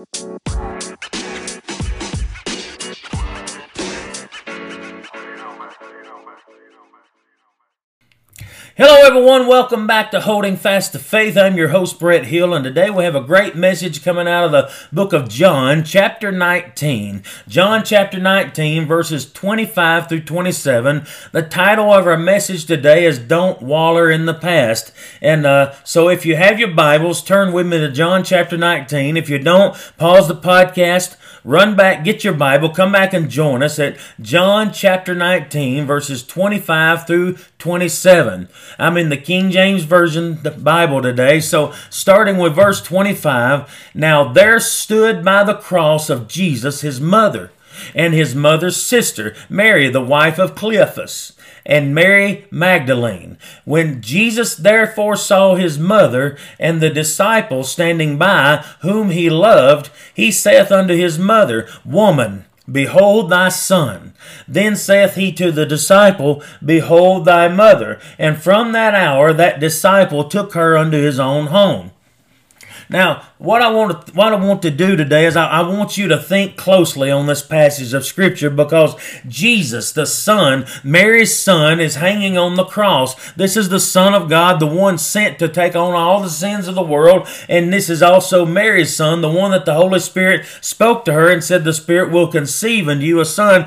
[0.00, 0.79] Música
[8.82, 9.46] Hello, everyone.
[9.46, 11.36] Welcome back to Holding Fast to Faith.
[11.36, 14.52] I'm your host, Brett Hill, and today we have a great message coming out of
[14.52, 17.22] the book of John, chapter 19.
[17.46, 21.04] John, chapter 19, verses 25 through 27.
[21.30, 24.92] The title of our message today is Don't Waller in the Past.
[25.20, 29.18] And uh, so if you have your Bibles, turn with me to John, chapter 19.
[29.18, 33.62] If you don't, pause the podcast run back, get your Bible, come back and join
[33.62, 38.48] us at John chapter 19, verses 25 through 27.
[38.78, 43.90] I'm in the King James Version the Bible today, so starting with verse 25.
[43.94, 47.50] Now there stood by the cross of Jesus his mother
[47.94, 51.32] and his mother's sister, Mary, the wife of Cleophas
[51.64, 53.38] and Mary Magdalene.
[53.64, 60.30] When Jesus therefore saw his mother and the disciples standing by, whom he loved, he
[60.30, 64.12] saith unto his mother, Woman, Behold thy son.
[64.46, 68.00] Then saith he to the disciple, Behold thy mother.
[68.18, 71.90] And from that hour that disciple took her unto his own home.
[72.88, 75.96] Now, what I want to what I want to do today is I, I, want
[75.96, 78.94] you to think closely on this passage of scripture because
[79.26, 83.32] Jesus, the Son, Mary's son, is hanging on the cross.
[83.32, 86.68] This is the Son of God, the one sent to take on all the sins
[86.68, 90.44] of the world, and this is also Mary's son, the one that the Holy Spirit
[90.60, 93.64] spoke to her and said, "The Spirit will conceive unto you a son."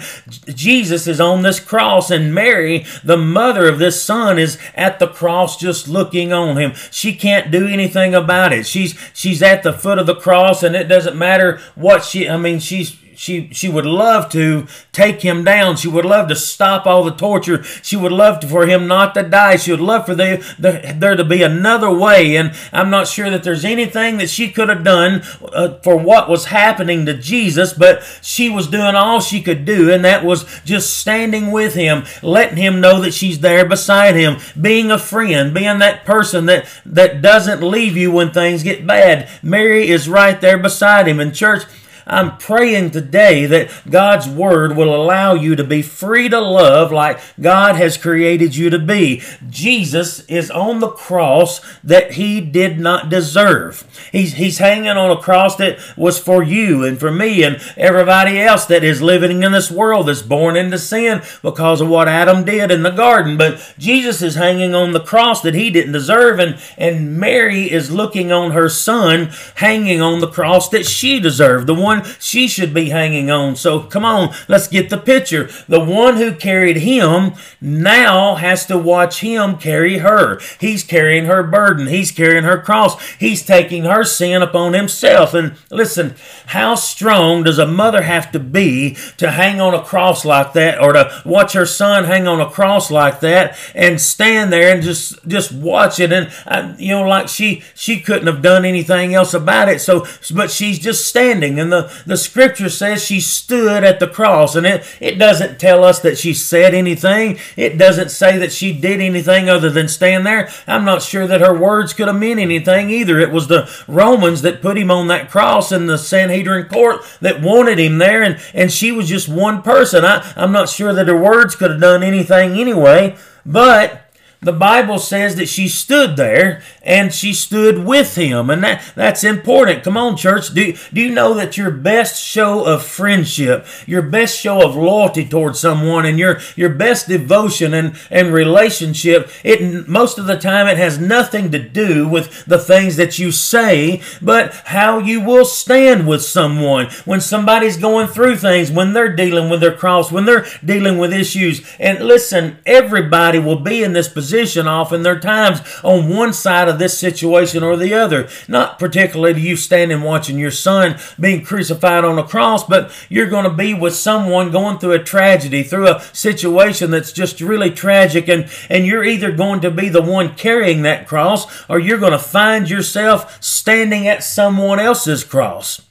[0.54, 5.08] Jesus is on this cross, and Mary, the mother of this son, is at the
[5.08, 6.74] cross just looking on him.
[6.92, 8.68] She can't do anything about it.
[8.68, 12.38] She's she's at the foot of the cross, and it doesn't matter what she, I
[12.38, 15.76] mean, she's she she would love to take him down.
[15.76, 17.64] She would love to stop all the torture.
[17.82, 19.56] She would love to, for him not to die.
[19.58, 22.36] She would love for the, the, there to be another way.
[22.36, 26.30] And I'm not sure that there's anything that she could have done uh, for what
[26.30, 30.46] was happening to Jesus, but she was doing all she could do, and that was
[30.64, 35.54] just standing with him, letting him know that she's there beside him, being a friend,
[35.54, 39.30] being that person that that doesn't leave you when things get bad.
[39.42, 41.20] Mary is right there beside him.
[41.20, 41.64] In church,
[42.06, 47.20] I'm praying today that God's Word will allow you to be free to love like
[47.40, 49.22] God has created you to be.
[49.50, 53.88] Jesus is on the cross that He did not deserve.
[54.12, 58.40] He's, he's hanging on a cross that was for you and for me and everybody
[58.40, 62.44] else that is living in this world that's born into sin because of what Adam
[62.44, 63.38] did in the garden.
[63.38, 67.92] But Jesus is hanging on the cross that He didn't deserve, and, and Mary is
[67.92, 72.74] looking on her son hanging on the cross that she deserved, the one she should
[72.74, 73.56] be hanging on.
[73.56, 75.50] So come on, let's get the picture.
[75.68, 80.40] The one who carried him now has to watch him carry her.
[80.60, 81.88] He's carrying her burden.
[81.88, 83.02] He's carrying her cross.
[83.16, 85.34] He's taking her sin upon himself.
[85.34, 86.16] And listen,
[86.48, 90.80] how strong does a mother have to be to hang on a cross like that
[90.82, 94.84] or to watch her son hang on a cross like that and stand there and
[94.84, 99.14] just just watch it and uh, you know like she she couldn't have done anything
[99.14, 103.84] else about it so but she's just standing and the the, scripture says she stood
[103.84, 107.38] at the cross, and it, it doesn't tell us that she said anything.
[107.56, 110.50] It doesn't say that she did anything other than stand there.
[110.68, 113.20] I'm not sure that her words could have meant anything either.
[113.20, 117.42] It was the Romans that put him on that cross in the Sanhedrin court that
[117.42, 120.06] wanted him there, and, and she was just one person.
[120.06, 124.03] I, I'm not sure that her words could have done anything anyway, but
[124.44, 128.50] the Bible says that she stood there and she stood with him.
[128.50, 129.84] And that, that's important.
[129.84, 130.54] Come on, church.
[130.54, 135.26] Do, do you know that your best show of friendship, your best show of loyalty
[135.26, 140.68] towards someone, and your, your best devotion and, and relationship, it most of the time
[140.68, 145.46] it has nothing to do with the things that you say, but how you will
[145.46, 150.26] stand with someone when somebody's going through things, when they're dealing with their cross, when
[150.26, 151.66] they're dealing with issues.
[151.80, 155.04] And listen, everybody will be in this position position often.
[155.04, 158.28] There are times on one side of this situation or the other.
[158.48, 163.44] Not particularly you standing watching your son being crucified on a cross, but you're going
[163.44, 168.28] to be with someone going through a tragedy, through a situation that's just really tragic,
[168.28, 172.12] and, and you're either going to be the one carrying that cross or you're going
[172.12, 175.82] to find yourself standing at someone else's cross.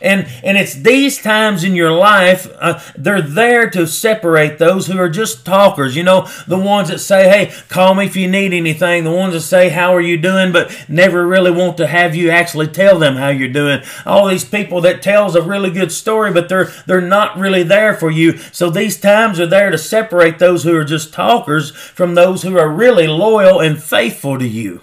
[0.00, 4.98] And, and it's these times in your life, uh, they're there to separate those who
[4.98, 5.96] are just talkers.
[5.96, 9.04] You know, the ones that say, hey, call me if you need anything.
[9.04, 12.30] The ones that say, how are you doing, but never really want to have you
[12.30, 13.82] actually tell them how you're doing.
[14.04, 17.94] All these people that tells a really good story, but they're, they're not really there
[17.94, 18.38] for you.
[18.52, 22.58] So these times are there to separate those who are just talkers from those who
[22.58, 24.80] are really loyal and faithful to you.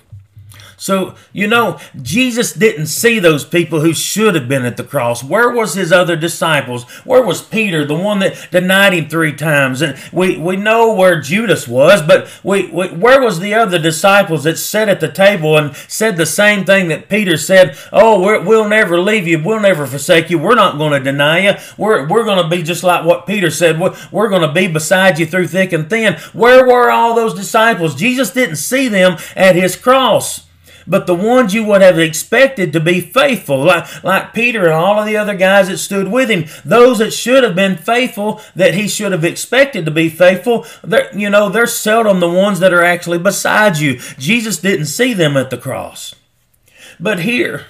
[0.84, 5.24] So, you know, Jesus didn't see those people who should have been at the cross.
[5.24, 6.84] Where was his other disciples?
[7.06, 9.82] Where was Peter, the one that denied him three times?
[9.82, 14.44] And we, we know where Judas was, but we, we where was the other disciples
[14.44, 17.78] that sat at the table and said the same thing that Peter said?
[17.94, 19.42] Oh, we will never leave you.
[19.42, 20.38] We'll never forsake you.
[20.38, 21.54] We're not going to deny you.
[21.78, 23.80] We're, we're going to be just like what Peter said.
[23.80, 26.16] We're, we're going to be beside you through thick and thin.
[26.34, 27.96] Where were all those disciples?
[27.96, 30.44] Jesus didn't see them at his cross
[30.88, 35.00] but the ones you would have expected to be faithful, like, like Peter and all
[35.00, 38.74] of the other guys that stood with him, those that should have been faithful, that
[38.74, 40.66] he should have expected to be faithful,
[41.16, 44.00] you know, they're seldom the ones that are actually beside you.
[44.18, 46.16] Jesus didn't see them at the cross.
[47.00, 47.66] But here,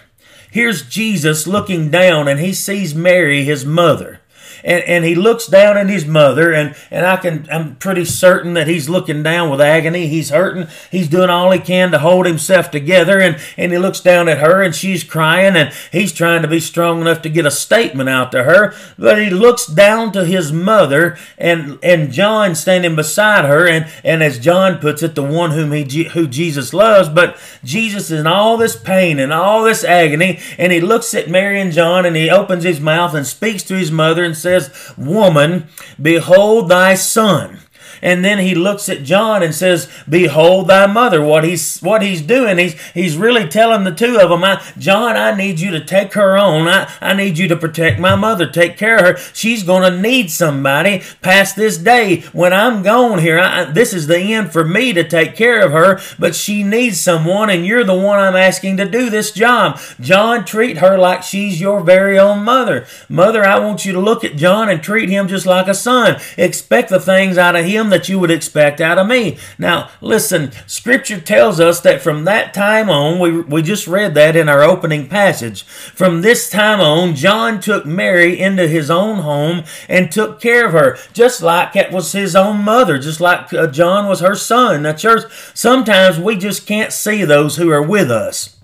[0.52, 4.20] here's Jesus looking down and he sees Mary, his mother
[4.64, 8.54] and, and he looks down at his mother, and, and I can I'm pretty certain
[8.54, 10.08] that he's looking down with agony.
[10.08, 10.68] He's hurting.
[10.92, 14.40] He's doing all he can to hold himself together, and, and he looks down at
[14.40, 18.10] her, and she's crying, and he's trying to be strong enough to get a statement
[18.10, 18.74] out to her.
[18.98, 24.24] But he looks down to his mother, and and John standing beside her, and, and
[24.24, 27.10] as John puts it, the one whom he who Jesus loves.
[27.10, 31.30] But Jesus is in all this pain and all this agony, and he looks at
[31.30, 34.53] Mary and John, and he opens his mouth and speaks to his mother and says
[34.60, 35.68] says, Woman,
[36.02, 37.63] behold thy son.
[38.04, 41.24] And then he looks at John and says, Behold thy mother.
[41.24, 45.16] What he's what he's doing, he's he's really telling the two of them, I, John,
[45.16, 46.68] I need you to take her on.
[46.68, 49.18] I, I need you to protect my mother, take care of her.
[49.34, 52.22] She's gonna need somebody past this day.
[52.34, 55.72] When I'm gone here, I, this is the end for me to take care of
[55.72, 59.80] her, but she needs someone, and you're the one I'm asking to do this job.
[60.02, 62.86] John, treat her like she's your very own mother.
[63.08, 66.20] Mother, I want you to look at John and treat him just like a son.
[66.38, 69.38] Expect the things out of him that you would expect out of me.
[69.58, 74.36] Now, listen, Scripture tells us that from that time on, we, we just read that
[74.36, 75.64] in our opening passage.
[75.64, 80.74] From this time on, John took Mary into his own home and took care of
[80.74, 84.82] her, just like it was his own mother, just like uh, John was her son.
[84.84, 88.58] Now, church, sometimes we just can't see those who are with us.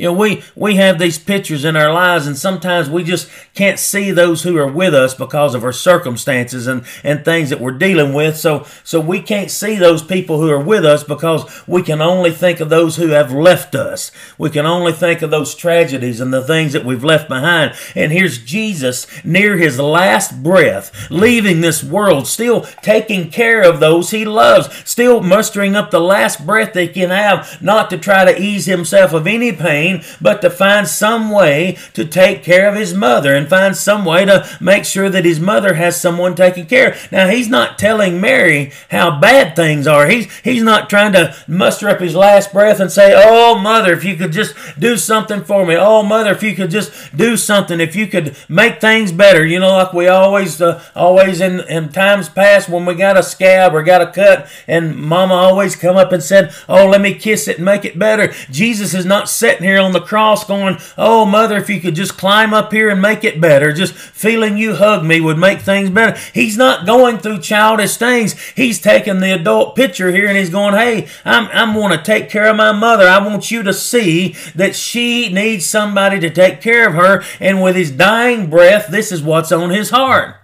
[0.00, 3.78] You know, we, we have these pictures in our lives, and sometimes we just can't
[3.78, 7.72] see those who are with us because of our circumstances and, and things that we're
[7.72, 8.38] dealing with.
[8.38, 12.30] So, so we can't see those people who are with us because we can only
[12.30, 14.10] think of those who have left us.
[14.38, 17.74] We can only think of those tragedies and the things that we've left behind.
[17.94, 24.12] And here's Jesus near his last breath, leaving this world, still taking care of those
[24.12, 28.40] he loves, still mustering up the last breath they can have, not to try to
[28.40, 29.89] ease himself of any pain
[30.20, 34.24] but to find some way to take care of his mother and find some way
[34.24, 36.96] to make sure that his mother has someone taking care.
[37.10, 40.08] Now, he's not telling Mary how bad things are.
[40.08, 44.04] He's, he's not trying to muster up his last breath and say, Oh, mother, if
[44.04, 45.76] you could just do something for me.
[45.76, 49.44] Oh, mother, if you could just do something, if you could make things better.
[49.46, 53.22] You know, like we always, uh, always in, in times past when we got a
[53.22, 57.14] scab or got a cut, and mama always come up and said, Oh, let me
[57.14, 58.32] kiss it and make it better.
[58.50, 62.16] Jesus is not sitting here on the cross going, Oh, mother, if you could just
[62.16, 63.72] climb up here and make it better.
[63.72, 66.18] Just feeling you hug me would make things better.
[66.32, 68.38] He's not going through childish things.
[68.50, 72.30] He's taking the adult picture here and he's going, Hey, I'm, I'm going to take
[72.30, 73.08] care of my mother.
[73.08, 77.24] I want you to see that she needs somebody to take care of her.
[77.40, 80.39] And with his dying breath, this is what's on his heart.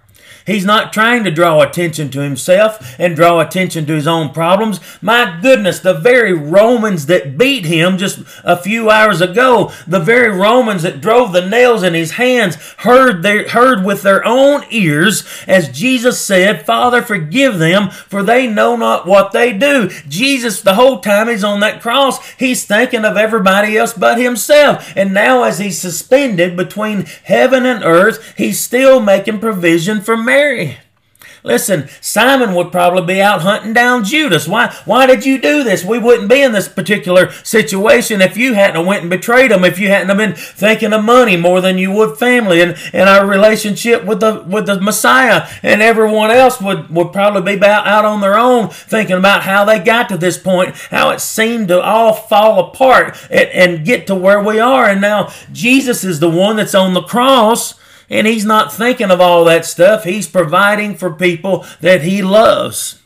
[0.47, 4.79] He's not trying to draw attention to himself and draw attention to his own problems.
[5.01, 10.29] My goodness, the very Romans that beat him just a few hours ago, the very
[10.29, 15.27] Romans that drove the nails in his hands, heard, their, heard with their own ears
[15.47, 19.89] as Jesus said, Father, forgive them, for they know not what they do.
[20.07, 24.93] Jesus, the whole time he's on that cross, he's thinking of everybody else but himself.
[24.95, 30.36] And now, as he's suspended between heaven and earth, he's still making provision for marriage
[30.37, 30.77] Mary.
[31.43, 34.47] Listen, Simon would probably be out hunting down Judas.
[34.47, 35.83] Why, why did you do this?
[35.83, 39.79] We wouldn't be in this particular situation if you hadn't went and betrayed him, if
[39.79, 44.05] you hadn't been thinking of money more than you would family and, and our relationship
[44.05, 45.47] with the with the Messiah.
[45.63, 49.79] And everyone else would, would probably be out on their own thinking about how they
[49.79, 54.15] got to this point, how it seemed to all fall apart and, and get to
[54.15, 54.87] where we are.
[54.87, 57.73] And now Jesus is the one that's on the cross
[58.09, 60.03] and he's not thinking of all that stuff.
[60.03, 63.01] He's providing for people that he loves.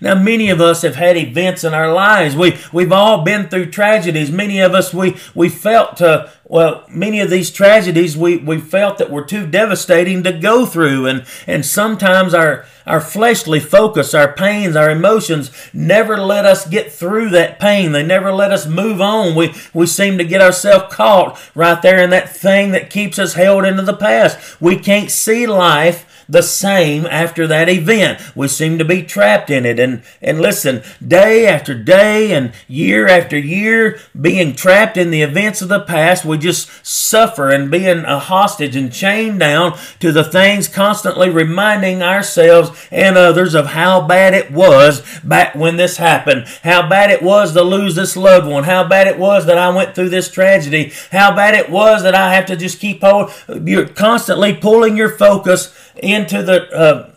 [0.00, 2.36] Now, many of us have had events in our lives.
[2.36, 4.30] We we've all been through tragedies.
[4.30, 8.98] Many of us we we felt uh, well, many of these tragedies we, we felt
[8.98, 14.32] that were too devastating to go through, and, and sometimes our, our fleshly focus, our
[14.32, 17.90] pains, our emotions never let us get through that pain.
[17.90, 19.34] They never let us move on.
[19.34, 23.34] We, we seem to get ourselves caught right there in that thing that keeps us
[23.34, 24.60] held into the past.
[24.60, 28.20] We can't see life the same after that event.
[28.34, 29.78] We seem to be trapped in it.
[29.78, 35.62] And, and listen, day after day and year after year, being trapped in the events
[35.62, 40.24] of the past, we just suffer and being a hostage and chained down to the
[40.24, 46.46] things constantly reminding ourselves and others of how bad it was back when this happened,
[46.62, 49.70] how bad it was to lose this loved one, how bad it was that I
[49.70, 53.32] went through this tragedy, how bad it was that I have to just keep hold.
[53.64, 57.12] You're constantly pulling your focus into the uh,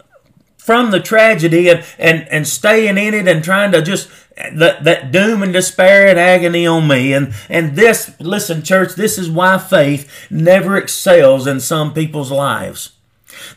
[0.57, 4.07] from the tragedy and, and, and staying in it and trying to just
[4.53, 7.13] that, that doom and despair and agony on me.
[7.13, 12.91] And, and this, listen, church, this is why faith never excels in some people's lives.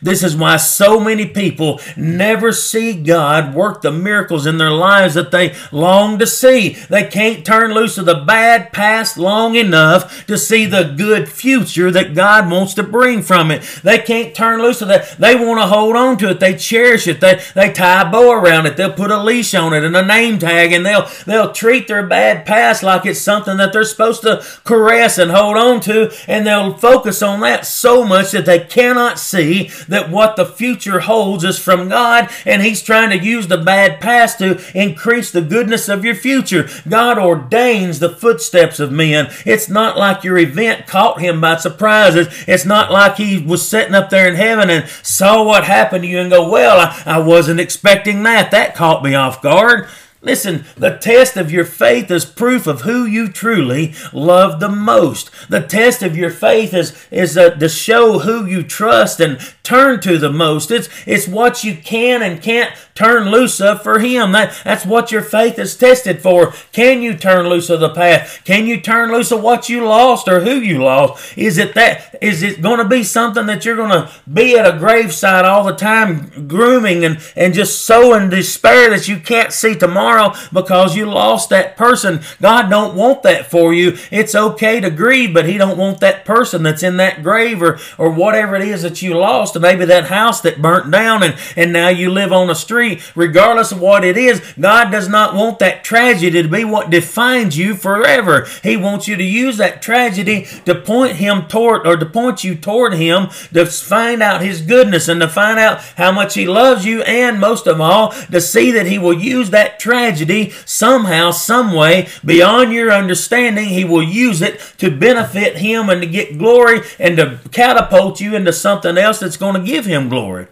[0.01, 5.13] This is why so many people never see God work the miracles in their lives
[5.13, 6.69] that they long to see.
[6.89, 11.91] They can't turn loose of the bad past long enough to see the good future
[11.91, 13.61] that God wants to bring from it.
[13.83, 15.17] They can't turn loose of that.
[15.17, 16.39] They want to hold on to it.
[16.39, 17.21] They cherish it.
[17.21, 18.77] They, they tie a bow around it.
[18.77, 22.05] They'll put a leash on it and a name tag and they'll, they'll treat their
[22.05, 26.45] bad past like it's something that they're supposed to caress and hold on to and
[26.45, 31.43] they'll focus on that so much that they cannot see that what the future holds
[31.43, 35.89] is from God, and He's trying to use the bad past to increase the goodness
[35.89, 36.67] of your future.
[36.87, 39.31] God ordains the footsteps of men.
[39.45, 42.15] It's not like your event caught Him by surprise.
[42.47, 46.09] It's not like He was sitting up there in heaven and saw what happened to
[46.09, 48.51] you and go, Well, I, I wasn't expecting that.
[48.51, 49.87] That caught me off guard.
[50.23, 55.29] Listen, the test of your faith is proof of who you truly love the most.
[55.49, 60.01] The test of your faith is, is uh, to show who you trust and turn
[60.01, 60.71] to the most.
[60.71, 64.33] It's, it's what you can and can't turn loose of for Him.
[64.33, 66.53] That, that's what your faith is tested for.
[66.71, 68.43] Can you turn loose of the past?
[68.43, 71.37] Can you turn loose of what you lost or who you lost?
[71.37, 72.15] Is it that?
[72.21, 75.63] Is it going to be something that you're going to be at a graveside all
[75.63, 80.95] the time, grooming and, and just so in despair that you can't see tomorrow because
[80.95, 82.21] you lost that person?
[82.41, 83.97] God don't want that for you.
[84.11, 87.79] It's okay to grieve, but He don't want that person that's in that grave or,
[87.97, 91.35] or whatever it is that you lost, or maybe that house that burnt down and,
[91.55, 95.35] and now you live on the street regardless of what it is, God does not
[95.35, 98.47] want that tragedy to be what defines you forever.
[98.61, 102.55] He wants you to use that tragedy to point him toward or to point you
[102.55, 106.85] toward him to find out his goodness and to find out how much he loves
[106.85, 111.73] you and most of all to see that he will use that tragedy somehow, some
[111.73, 113.65] way beyond your understanding.
[113.65, 118.35] He will use it to benefit him and to get glory and to catapult you
[118.35, 120.47] into something else that's going to give him glory.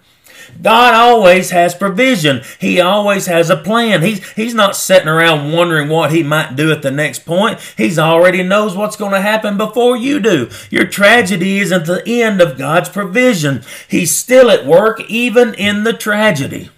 [0.61, 2.41] God always has provision.
[2.59, 4.01] He always has a plan.
[4.01, 7.59] He's, he's not sitting around wondering what he might do at the next point.
[7.77, 10.49] He's already knows what's going to happen before you do.
[10.69, 13.63] Your tragedy isn't the end of God's provision.
[13.87, 16.69] He's still at work even in the tragedy.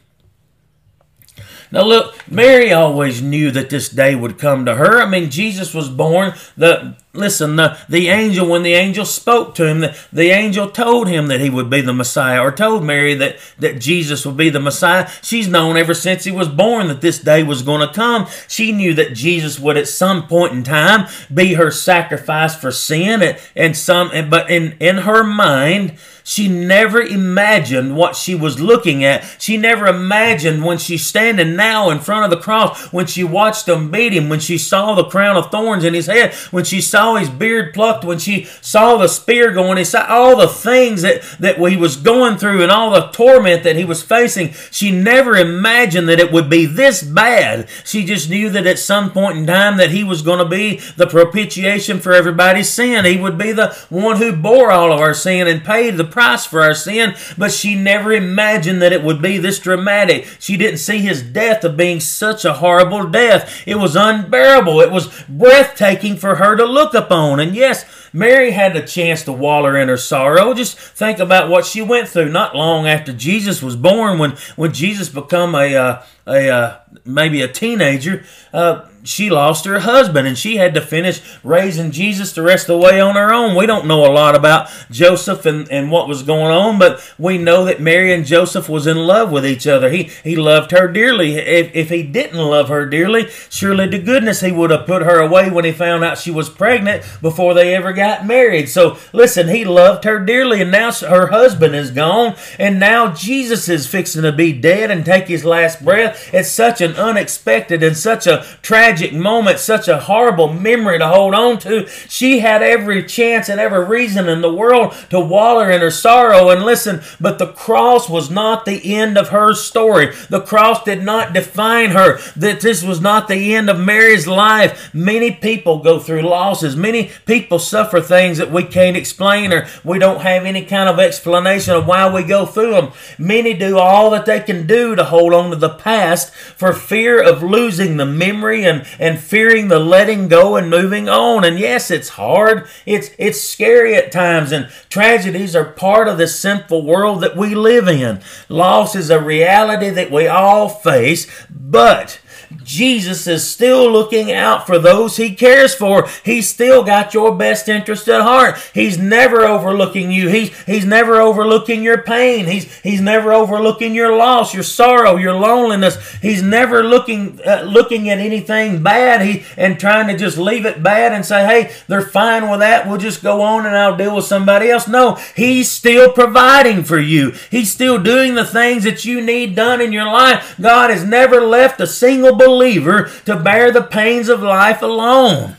[1.74, 5.02] Now look, Mary always knew that this day would come to her.
[5.02, 6.36] I mean, Jesus was born.
[6.56, 11.08] The listen, the, the angel, when the angel spoke to him, the, the angel told
[11.08, 14.52] him that he would be the Messiah, or told Mary that, that Jesus would be
[14.52, 15.10] the Messiah.
[15.24, 18.28] She's known ever since he was born that this day was going to come.
[18.48, 23.24] She knew that Jesus would at some point in time be her sacrifice for sin,
[23.24, 29.04] and, and some, but in, in her mind, she never imagined what she was looking
[29.04, 29.24] at.
[29.40, 33.66] She never imagined when she's standing now in front of the cross, when she watched
[33.66, 36.82] them beat him, when she saw the crown of thorns in his head, when she
[36.82, 41.02] saw his beard plucked, when she saw the spear going, he saw all the things
[41.02, 44.54] that, that he was going through and all the torment that he was facing.
[44.72, 47.68] She never imagined that it would be this bad.
[47.84, 50.78] She just knew that at some point in time that he was going to be
[50.96, 53.06] the propitiation for everybody's sin.
[53.06, 56.46] He would be the one who bore all of our sin and paid the price
[56.46, 60.28] for our sin, but she never imagined that it would be this dramatic.
[60.40, 63.64] She didn't see his death of being such a horrible death.
[63.66, 64.80] It was unbearable.
[64.80, 67.40] It was breathtaking for her to look upon.
[67.40, 70.54] And yes, Mary had a chance to waller in her sorrow.
[70.54, 74.72] Just think about what she went through not long after Jesus was born when, when
[74.72, 80.38] Jesus became a, uh, a uh, maybe a teenager, uh, she lost her husband and
[80.38, 83.56] she had to finish raising Jesus the rest of the way on her own.
[83.56, 87.38] We don't know a lot about Joseph and, and what was going on, but we
[87.38, 89.90] know that Mary and Joseph was in love with each other.
[89.90, 91.36] He he loved her dearly.
[91.36, 95.20] If, if he didn't love her dearly, surely to goodness he would have put her
[95.20, 98.70] away when he found out she was pregnant before they ever got married.
[98.70, 103.68] So listen, he loved her dearly and now her husband is gone and now Jesus
[103.68, 106.13] is fixing to be dead and take his last breath.
[106.32, 111.34] It's such an unexpected and such a tragic moment, such a horrible memory to hold
[111.34, 111.88] on to.
[112.08, 116.50] She had every chance and every reason in the world to waller in her sorrow
[116.50, 120.14] and listen, but the cross was not the end of her story.
[120.30, 122.20] The cross did not define her.
[122.36, 124.94] That this was not the end of Mary's life.
[124.94, 126.76] Many people go through losses.
[126.76, 131.00] Many people suffer things that we can't explain or we don't have any kind of
[131.00, 132.92] explanation of why we go through them.
[133.18, 137.22] Many do all that they can do to hold on to the past for fear
[137.22, 141.44] of losing the memory and and fearing the letting go and moving on.
[141.44, 142.68] And yes, it's hard.
[142.86, 147.56] It's it's scary at times and tragedies are part of the sinful world that we
[147.56, 148.22] live in.
[148.50, 152.20] Loss is a reality that we all face, but
[152.64, 156.08] Jesus is still looking out for those he cares for.
[156.24, 158.58] He's still got your best interest at heart.
[158.74, 160.30] He's never overlooking you.
[160.30, 162.46] He's, he's never overlooking your pain.
[162.46, 165.98] He's, he's never overlooking your loss, your sorrow, your loneliness.
[166.22, 170.84] He's never looking, uh, looking at anything bad he, and trying to just leave it
[170.84, 172.88] bad and say, hey, they're fine with that.
[172.88, 174.88] We'll just go on and I'll deal with somebody else.
[174.88, 177.32] No, he's still providing for you.
[177.52, 180.56] He's still doing the things that you need done in your life.
[180.60, 185.58] God has never left a single believer to bear the pains of life alone.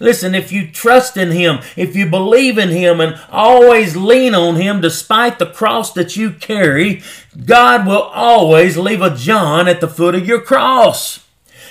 [0.00, 4.56] Listen, if you trust in Him, if you believe in Him, and always lean on
[4.56, 7.02] Him despite the cross that you carry,
[7.44, 11.20] God will always leave a John at the foot of your cross.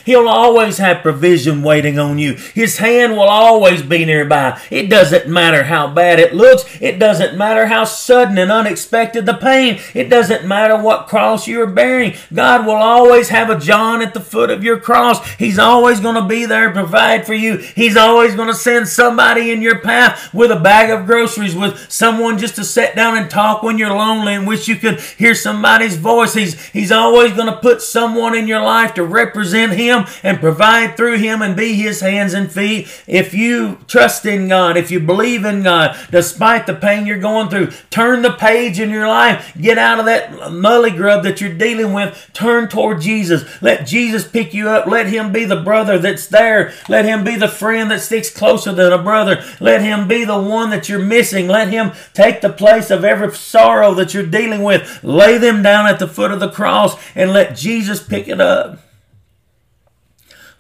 [0.06, 2.34] He'll always have provision waiting on you.
[2.34, 4.60] His hand will always be nearby.
[4.70, 6.64] It doesn't matter how bad it looks.
[6.82, 9.80] It doesn't matter how sudden and unexpected the pain.
[9.94, 12.16] It doesn't matter what cross you're bearing.
[12.34, 15.26] God will always have a John at the foot of your cross.
[15.34, 17.58] He's always going to be there to provide for you.
[17.58, 21.92] He's always going to send somebody in your path with a bag of groceries, with
[21.92, 25.36] someone just to sit down and talk when you're lonely and wish you could hear
[25.36, 26.34] somebody's voice.
[26.34, 30.40] He's, he's always going to put someone in your life to represent Him him and
[30.40, 32.88] provide through him and be his hands and feet.
[33.08, 37.50] If you trust in God, if you believe in God, despite the pain you're going
[37.50, 39.54] through, turn the page in your life.
[39.60, 42.30] Get out of that mully grub that you're dealing with.
[42.34, 43.62] Turn toward Jesus.
[43.62, 44.86] Let Jesus pick you up.
[44.86, 46.74] Let him be the brother that's there.
[46.88, 49.44] Let him be the friend that sticks closer than a brother.
[49.60, 51.48] Let him be the one that you're missing.
[51.48, 55.04] Let him take the place of every sorrow that you're dealing with.
[55.04, 58.80] Lay them down at the foot of the cross and let Jesus pick it up.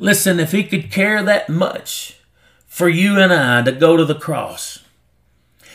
[0.01, 2.17] Listen, if he could care that much
[2.65, 4.79] for you and I to go to the cross,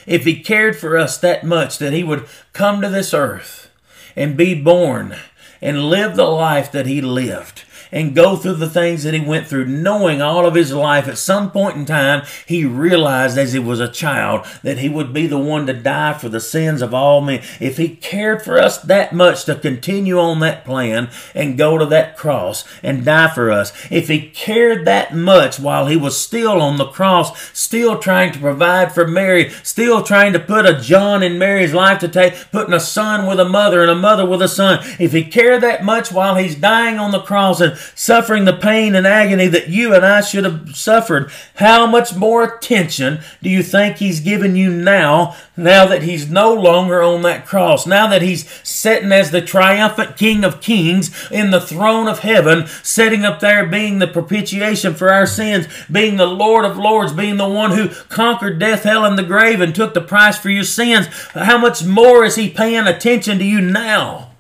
[0.07, 3.71] if he cared for us that much that he would come to this earth
[4.17, 5.17] and be born
[5.61, 9.47] and live the life that he lived, and go through the things that he went
[9.47, 13.59] through, knowing all of his life at some point in time, he realized as he
[13.61, 16.93] was a child that he would be the one to die for the sins of
[16.93, 17.41] all men.
[17.61, 21.87] If he cared for us that much to continue on that plan and go to
[21.87, 26.61] that cross and die for us, if he cared that much while he was still
[26.61, 31.23] on the cross, still trying to provide for Mary, still trying to put a John
[31.23, 34.43] in Mary's life to take, putting a son with a mother and a mother with
[34.43, 38.45] a son, if he cared that much while he's dying on the cross and suffering
[38.45, 43.21] the pain and agony that you and I should have suffered, how much more attention
[43.43, 47.87] do you think He's given you now, now that He's no longer on that cross,
[47.87, 52.67] now that He's sitting as the triumphant King of Kings in the throne of heaven,
[52.83, 57.37] sitting up there being the propitiation for our sins, being the Lord of Lords, being
[57.37, 60.65] the one who conquered death, hell, and the grave and took the price for your
[60.65, 61.07] sins?
[61.33, 64.34] How much more is He paying attention to you now?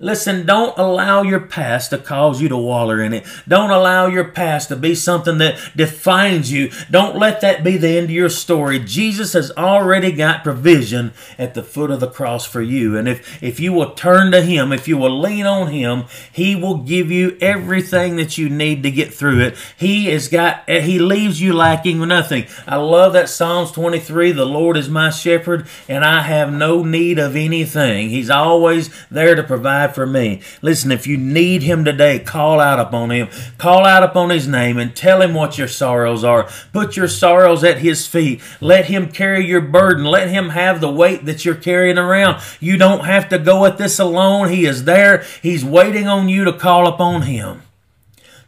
[0.00, 3.26] Listen, don't allow your past to cause you to waller in it.
[3.48, 6.70] Don't allow your past to be something that defines you.
[6.88, 8.78] Don't let that be the end of your story.
[8.78, 12.96] Jesus has already got provision at the foot of the cross for you.
[12.96, 16.54] And if, if you will turn to Him, if you will lean on Him, He
[16.54, 19.56] will give you everything that you need to get through it.
[19.76, 22.46] He has got, He leaves you lacking nothing.
[22.68, 27.18] I love that Psalms 23, the Lord is my shepherd and I have no need
[27.18, 28.10] of anything.
[28.10, 30.40] He's always there to provide died for me.
[30.62, 33.28] Listen, if you need him today, call out upon him.
[33.56, 36.48] Call out upon his name and tell him what your sorrows are.
[36.72, 38.40] Put your sorrows at his feet.
[38.60, 40.04] Let him carry your burden.
[40.04, 42.42] Let him have the weight that you're carrying around.
[42.60, 44.48] You don't have to go at this alone.
[44.48, 45.24] He is there.
[45.42, 47.62] He's waiting on you to call upon him.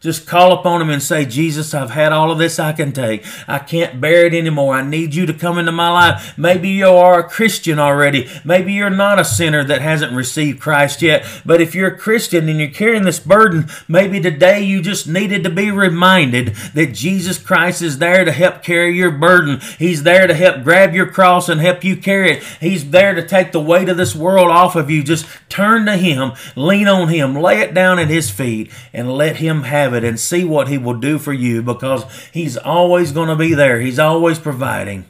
[0.01, 3.23] Just call upon him and say, Jesus, I've had all of this I can take.
[3.47, 4.75] I can't bear it anymore.
[4.75, 6.39] I need you to come into my life.
[6.39, 8.27] Maybe you are a Christian already.
[8.43, 11.27] Maybe you're not a sinner that hasn't received Christ yet.
[11.45, 15.45] But if you're a Christian and you're carrying this burden, maybe today you just needed
[15.45, 19.61] to be reminded that Jesus Christ is there to help carry your burden.
[19.79, 22.43] He's there to help grab your cross and help you carry it.
[22.59, 25.03] He's there to take the weight of this world off of you.
[25.03, 29.37] Just turn to Him, lean on Him, lay it down at His feet, and let
[29.37, 33.13] Him have have it and see what He will do for you because He's always
[33.13, 33.81] going to be there.
[33.81, 35.07] He's always providing,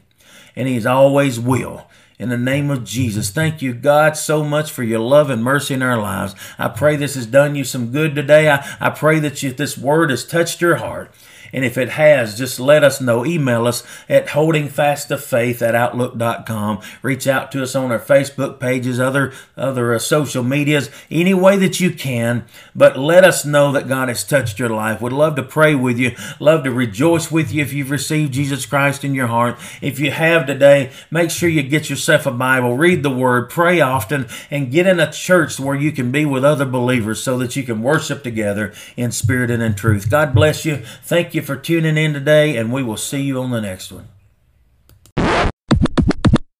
[0.57, 1.87] and He's always will.
[2.19, 5.73] In the name of Jesus, thank you, God, so much for your love and mercy
[5.73, 6.35] in our lives.
[6.59, 8.51] I pray this has done you some good today.
[8.51, 11.15] I, I pray that you, this word has touched your heart.
[11.53, 13.25] And if it has, just let us know.
[13.25, 16.81] Email us at holdingfasttofaith at outlook.com.
[17.03, 21.57] Reach out to us on our Facebook pages, other, other uh, social medias, any way
[21.57, 22.45] that you can.
[22.75, 25.01] But let us know that God has touched your life.
[25.01, 26.15] Would love to pray with you.
[26.39, 29.59] Love to rejoice with you if you've received Jesus Christ in your heart.
[29.81, 33.81] If you have today, make sure you get yourself a Bible, read the Word, pray
[33.81, 37.57] often, and get in a church where you can be with other believers so that
[37.57, 40.11] you can worship together in spirit and in truth.
[40.11, 40.77] God bless you.
[40.77, 43.91] Thank you you for tuning in today, and we will see you on the next
[43.91, 44.09] one.